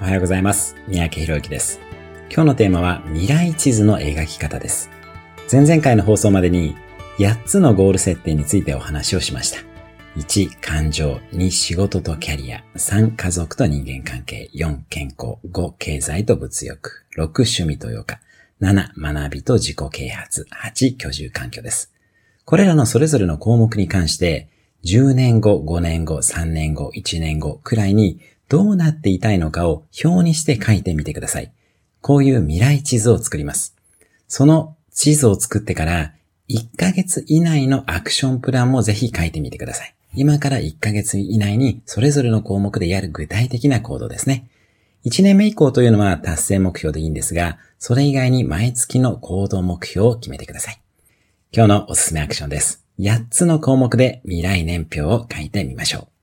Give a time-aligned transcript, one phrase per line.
[0.00, 0.76] おはようございます。
[0.88, 1.78] 三宅博之です。
[2.32, 4.88] 今日のテーマは未来地図の描き方です。
[5.52, 6.74] 前々回の放送までに
[7.18, 9.58] 8つのゴール設定についてお話をしました。
[10.16, 11.20] 1、感情。
[11.32, 12.64] 2、仕事とキャリア。
[12.76, 14.48] 3、家族と人間関係。
[14.54, 15.36] 4、健康。
[15.46, 17.04] 5、経済と物欲。
[17.18, 18.20] 6、趣味と余暇。
[18.72, 20.46] 7、学びと自己啓発。
[20.64, 21.92] 8、居住環境です。
[22.46, 24.48] これらのそれぞれの項目に関して、
[24.82, 28.18] 10年後、5年後、3年後、1年後くらいに
[28.50, 31.52] どうなっていたいのかを表にして書いてみてください。
[32.00, 33.76] こういう未来地図を作ります。
[34.26, 36.12] その地図を作ってから
[36.48, 39.94] 1ヶ月以内のアクションプランもぜひ書いてみてください。
[40.16, 44.50] 今から1ヶ月以内にそれぞれの項目でやる具体的な行動ですね。
[45.04, 50.80] 1年目以降というのは達成目標でいいんですが、それ以外に毎月の行動目標を決めてください。
[51.52, 52.84] 今日のおすすめアクションです。
[52.98, 56.19] 8つの項目で未来年表を書いてみましょう。